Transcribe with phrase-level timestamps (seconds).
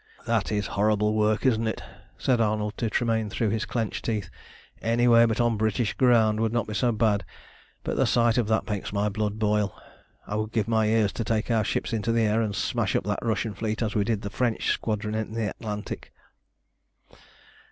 [0.25, 1.83] "That is horrible work, isn't it?"
[2.17, 4.31] said Arnold to Tremayne through his clenched teeth.
[4.81, 7.23] "Anywhere but on British ground would not be so bad,
[7.83, 9.79] but the sight of that makes my blood boil.
[10.25, 13.03] I would give my ears to take our ships into the air, and smash up
[13.03, 16.11] that Russian fleet as we did the French Squadron in the Atlantic."